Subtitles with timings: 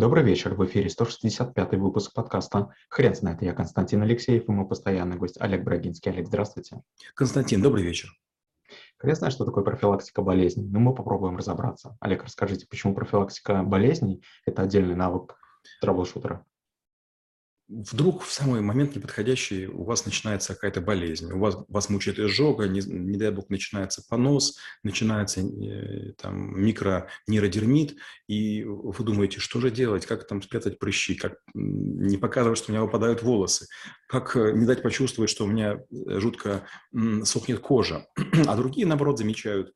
[0.00, 3.42] Добрый вечер, в эфире 165 выпуск подкаста «Хрен знает».
[3.42, 6.10] Я Константин Алексеев и мой постоянный гость Олег Брагинский.
[6.10, 6.80] Олег, здравствуйте.
[7.14, 8.08] Константин, добрый вечер.
[8.96, 11.98] Хрен знает, что такое профилактика болезней, но мы попробуем разобраться.
[12.00, 15.36] Олег, расскажите, почему профилактика болезней– это отдельный навык
[15.82, 16.46] troubleshooter а?
[17.70, 22.66] Вдруг в самый момент неподходящий у вас начинается какая-то болезнь, у вас, вас мучает изжога,
[22.66, 27.96] не, не дай бог начинается понос, начинается э, там микронейродермит,
[28.26, 32.74] и вы думаете, что же делать, как там спрятать прыщи, как не показывать, что у
[32.74, 33.68] меня выпадают волосы,
[34.08, 36.66] как э, не дать почувствовать, что у меня э, жутко
[37.22, 38.06] сохнет кожа.
[38.46, 39.74] А другие, наоборот, замечают,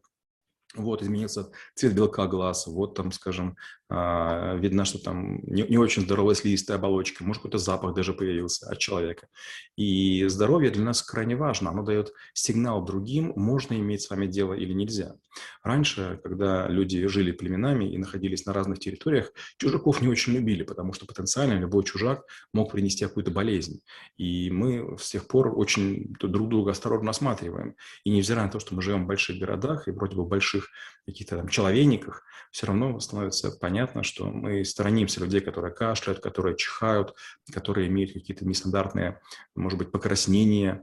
[0.75, 3.57] вот, изменился цвет белка глаз, вот там, скажем,
[3.91, 8.69] а, видно, что там не, не очень здоровая слизистая оболочка, может, какой-то запах даже появился
[8.69, 9.29] от человека.
[9.77, 14.55] И здоровье для нас крайне важно, оно дает сигнал другим, можно иметь с вами дело
[14.55, 15.17] или нельзя.
[15.63, 20.93] Раньше, когда люди жили племенами и находились на разных территориях, чужаков не очень любили, потому
[20.93, 23.81] что потенциально любой чужак мог принести какую-то болезнь.
[24.17, 27.75] И мы с тех пор очень друг друга осторожно осматриваем.
[28.05, 30.29] И невзирая на то, что мы живем в больших городах и вроде бы в
[30.65, 30.71] больших
[31.07, 37.15] каких-то там человейниках, все равно становится понятно, что мы сторонимся людей, которые кашляют, которые чихают,
[37.53, 39.21] которые имеют какие-то нестандартные,
[39.55, 40.83] может быть, покраснения,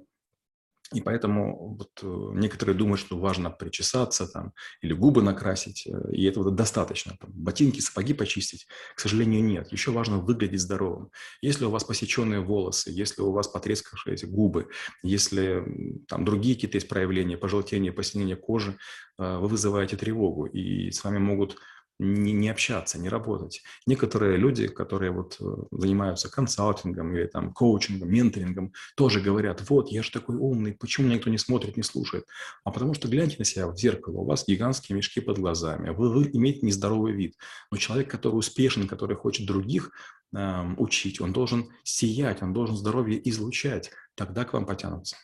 [0.93, 6.25] и поэтому вот э, некоторые думают, что важно причесаться там, или губы накрасить, э, и
[6.25, 7.15] этого достаточно.
[7.19, 8.67] Там, ботинки, сапоги почистить.
[8.95, 9.71] К сожалению, нет.
[9.71, 11.11] Еще важно выглядеть здоровым.
[11.41, 14.67] Если у вас посеченные волосы, если у вас потрескавшиеся губы,
[15.01, 15.63] если
[16.07, 18.77] там другие какие-то есть проявления, пожелтения, посинения кожи,
[19.17, 21.57] э, вы вызываете тревогу, и с вами могут
[21.99, 23.61] не, не общаться, не работать.
[23.85, 30.01] Некоторые люди, которые вот э, занимаются консалтингом или там коучингом, менторингом, тоже говорят, вот, я
[30.01, 32.25] же такой умный, почему меня никто не смотрит, не слушает?
[32.63, 36.09] А потому что гляньте на себя в зеркало, у вас гигантские мешки под глазами, вы,
[36.09, 37.35] вы имеете нездоровый вид.
[37.69, 39.91] Но человек, который успешен, который хочет других
[40.35, 45.17] э, учить, он должен сиять, он должен здоровье излучать, тогда к вам потянутся.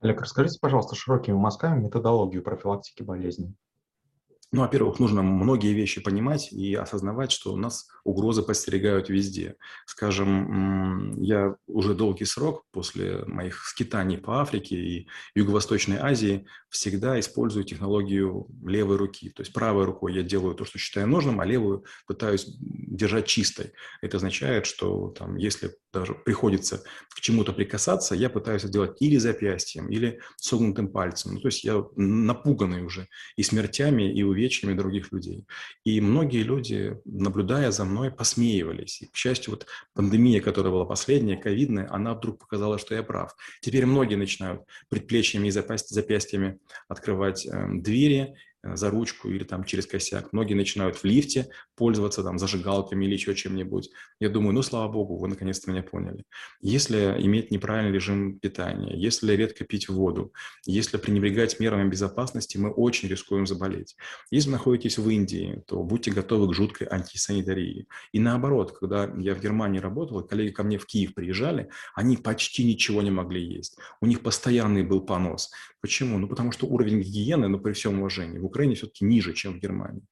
[0.00, 3.54] Олег, расскажите, пожалуйста, широкими мазками методологию профилактики болезней.
[4.52, 9.54] Ну, во-первых, нужно многие вещи понимать и осознавать, что у нас угрозы подстерегают везде.
[9.86, 17.64] Скажем, я уже долгий срок после моих скитаний по Африке и Юго-Восточной Азии всегда использую
[17.64, 19.30] технологию левой руки.
[19.30, 22.46] То есть правой рукой я делаю то, что считаю нужным, а левую пытаюсь
[22.90, 23.72] держать чистой.
[24.02, 29.16] Это означает, что там, если даже приходится к чему-то прикасаться, я пытаюсь это делать или
[29.16, 31.34] запястьем, или согнутым пальцем.
[31.34, 35.46] Ну, то есть я напуганный уже и смертями, и увечьями других людей.
[35.84, 39.02] И многие люди, наблюдая за мной, посмеивались.
[39.02, 43.34] И, к счастью, вот пандемия, которая была последняя, ковидная, она вдруг показала, что я прав.
[43.60, 46.58] Теперь многие начинают предплечьями и запястьями
[46.88, 50.32] открывать э, двери за ручку или там через косяк.
[50.32, 53.90] Многие начинают в лифте пользоваться там зажигалками или еще чем-нибудь.
[54.18, 56.24] Я думаю, ну, слава богу, вы наконец-то меня поняли.
[56.60, 60.32] Если иметь неправильный режим питания, если редко пить воду,
[60.66, 63.96] если пренебрегать мерами безопасности, мы очень рискуем заболеть.
[64.30, 67.86] Если вы находитесь в Индии, то будьте готовы к жуткой антисанитарии.
[68.12, 72.64] И наоборот, когда я в Германии работал, коллеги ко мне в Киев приезжали, они почти
[72.64, 73.78] ничего не могли есть.
[74.00, 75.50] У них постоянный был понос.
[75.80, 76.18] Почему?
[76.18, 80.02] Ну, потому что уровень гигиены, ну, при всем уважении, Украине все-таки ниже, чем в Германии.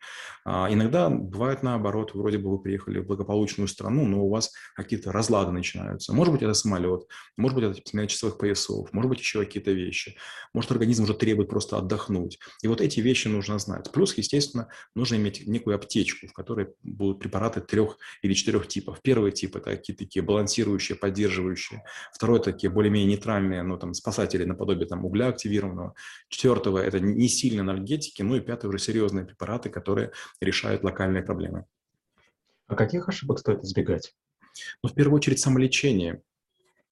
[0.45, 5.13] А, иногда бывает наоборот, вроде бы вы приехали в благополучную страну, но у вас какие-то
[5.13, 6.15] разлады начинаются.
[6.15, 7.07] Может быть, это самолет,
[7.37, 10.17] может быть, это смена часовых поясов, может быть, еще какие-то вещи.
[10.55, 12.39] Может, организм уже требует просто отдохнуть.
[12.63, 13.91] И вот эти вещи нужно знать.
[13.93, 19.01] Плюс, естественно, нужно иметь некую аптечку, в которой будут препараты трех или четырех типов.
[19.03, 21.83] Первый тип– это какие-то такие балансирующие, поддерживающие.
[22.13, 25.95] Второй– такие более-менее нейтральные, ну, там, спасатели наподобие там, угля активированного.
[26.29, 31.65] Четвертого– это не сильно энергетики, ну и пятый уже серьезные препараты, которые решают локальные проблемы.
[32.67, 34.15] А каких ошибок стоит избегать?
[34.83, 36.23] Ну, в первую очередь, самолечение.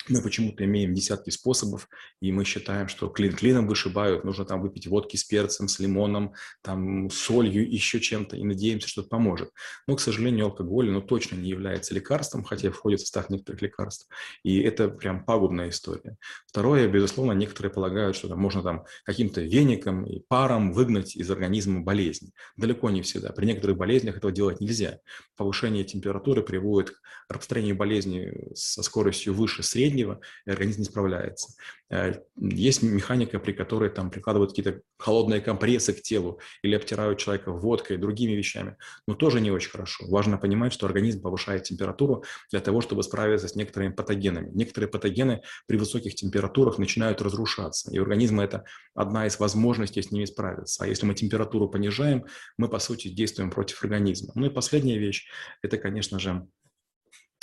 [0.08, 1.88] Мы почему-то имеем десятки способов,
[2.20, 6.34] и мы считаем, что клин клином вышибают, нужно там выпить водки с перцем, с лимоном,
[6.62, 9.50] там, солью, еще чем-то, и надеемся, что это поможет.
[9.86, 14.08] Но, к сожалению, алкоголь, ну, точно не является лекарством, хотя входит в состав некоторых лекарств,
[14.42, 16.16] и это прям пагубная история.
[16.46, 21.82] Второе, безусловно, некоторые полагают, что там, можно там каким-то веником и паром выгнать из организма
[21.82, 22.32] болезнь.
[22.56, 23.30] Далеко не всегда.
[23.32, 25.00] При некоторых болезнях этого делать нельзя.
[25.36, 31.54] Повышение температуры приводит к распространению болезни со скоростью выше средней, среднего, и организм не справляется.
[31.90, 37.52] Э, есть механика, при которой там прикладывают какие-то холодные компрессы к телу или обтирают человека
[37.52, 38.76] водкой, другими вещами,
[39.06, 40.04] но тоже не очень хорошо.
[40.08, 44.50] Важно понимать, что организм повышает температуру для того, чтобы справиться с некоторыми патогенами.
[44.54, 48.64] Некоторые патогены при высоких температурах начинают разрушаться, и у это
[48.94, 50.84] одна из возможностей с ними справиться.
[50.84, 52.24] А если мы температуру понижаем,
[52.58, 54.32] мы, по сути, действуем против организма.
[54.34, 55.28] Ну и последняя вещь–
[55.62, 56.46] это, конечно же,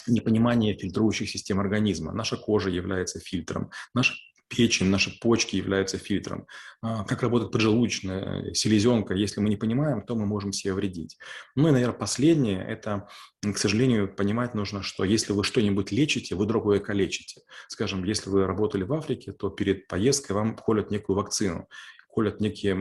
[0.07, 2.13] непонимание фильтрующих систем организма.
[2.13, 6.45] Наша кожа является фильтром, наш печень, наши почки являются фильтром.
[6.81, 11.17] А, как работает поджелудочная селезенка, если мы не понимаем, то мы можем себе вредить.
[11.55, 13.07] Ну и, наверное, последнее– это,
[13.41, 17.41] к сожалению, понимать нужно, что если вы что-нибудь лечите, вы другое калечите.
[17.67, 21.67] Скажем, если вы работали в Африке, то перед поездкой вам колят некую вакцину
[22.13, 22.75] колят некие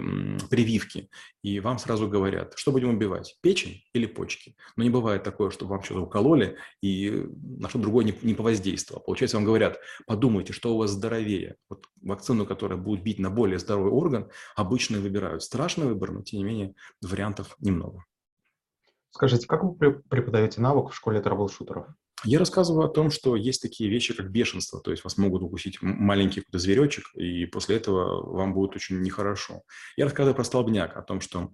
[0.51, 1.09] прививки,
[1.43, 4.57] и вам сразу говорят, что будем убивать, печень или почки.
[4.77, 7.27] Но не бывает такое, что вам что-то укололи, и
[7.59, 9.03] на что другое не, не повоздействовало.
[9.03, 11.57] Получается, вам говорят, подумайте, что у вас здоровее.
[11.71, 15.43] Вот вакцину, которая будет бить на более здоровый орган, обычно выбирают.
[15.43, 18.05] Страшный выбор, но тем не менее вариантов немного.
[19.11, 21.87] Скажите, как вы преподаете навык в школе трэбл-шутеров?
[22.25, 25.81] Я рассказываю о том, что есть такие вещи, как бешенство, то есть вас могут укусить
[25.83, 29.63] маленький какой-то зверечек, и после этого вам будет очень нехорошо.
[29.97, 31.53] Я рассказываю про столбняк, о том, что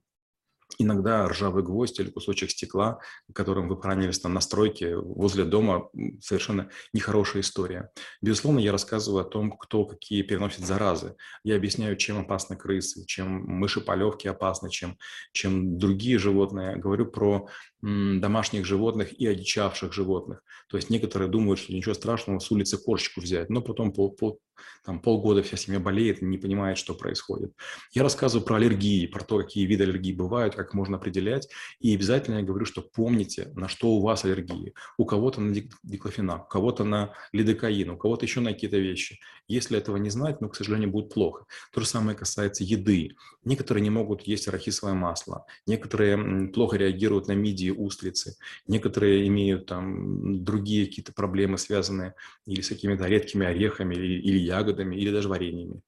[0.77, 3.01] Иногда ржавый гвоздь или кусочек стекла,
[3.33, 5.89] которым вы поранились на стройке возле дома,
[6.21, 7.91] совершенно нехорошая история.
[8.21, 11.17] Безусловно, я рассказываю о том, кто какие переносит заразы.
[11.43, 14.99] Я объясняю, чем опасны крысы, чем мыши-полевки опасны, чем,
[15.33, 16.77] чем другие животные.
[16.77, 17.49] Говорю про
[17.81, 20.43] домашних животных и одичавших животных.
[20.69, 24.41] То есть некоторые думают, что ничего страшного с улицы кошечку взять, но потом пол, пол,
[24.85, 27.53] там, полгода вся семья болеет и не понимает, что происходит.
[27.93, 31.49] Я рассказываю про аллергии, про то, какие виды аллергии бывают, как можно определять.
[31.81, 34.75] И обязательно я говорю, что помните, на что у вас аллергии.
[34.97, 39.21] У кого-то на диклофенак, у кого-то на лидокаин, у кого-то еще на какие-то вещи.
[39.47, 41.47] Если этого не знать, ну, к сожалению, будет плохо.
[41.73, 43.15] То же самое касается еды.
[43.45, 48.37] Некоторые не могут есть арахисовое масло, некоторые плохо реагируют на мидии, устрицы,
[48.67, 52.15] некоторые имеют там другие какие-то проблемы, связанные
[52.47, 55.81] или с какими-то редкими орехами, или, или ягодами, или даже вареньями.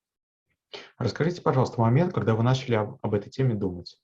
[0.98, 3.98] Расскажите, пожалуйста, момент, когда вы начали об, об этой теме думать.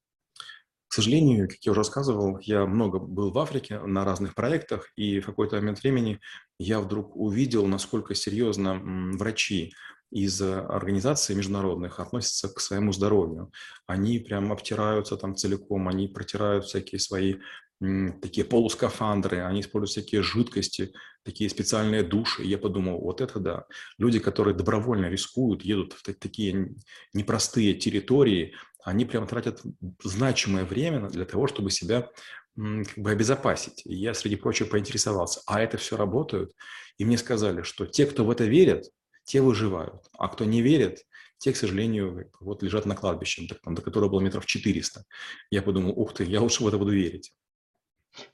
[0.88, 5.20] К сожалению, как я уже рассказывал, я много был в Африке на разных проектах, и
[5.20, 6.20] в какой-то момент времени
[6.58, 8.81] я вдруг увидел, насколько серьезно
[9.19, 9.72] врачи
[10.11, 13.50] из организаций международных относятся к своему здоровью.
[13.87, 17.37] Они прям обтираются там целиком, они протирают всякие свои
[17.81, 20.93] такие полускафандры, они используют всякие жидкости,
[21.25, 22.43] такие специальные души.
[22.43, 23.64] И я подумал, вот это да.
[23.99, 26.75] Люди, которые добровольно рискуют, едут в такие
[27.12, 29.62] непростые территории, они прямо тратят
[30.02, 32.08] значимое время для того, чтобы себя
[32.56, 33.82] как бы обезопасить.
[33.84, 36.52] И я, среди прочего, поинтересовался, а это все работает?
[36.96, 38.84] И мне сказали, что те, кто в это верят,
[39.25, 41.05] те выживают, а кто не верит,
[41.38, 45.05] те, к сожалению, вот лежат на кладбище, до которого было метров 400.
[45.50, 47.32] Я подумал, ух ты, я лучше в это буду верить.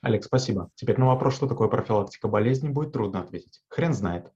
[0.01, 0.71] Олег, спасибо.
[0.75, 3.63] Теперь на вопрос, что такое профилактика болезни, будет трудно ответить.
[3.69, 4.33] Хрен знает.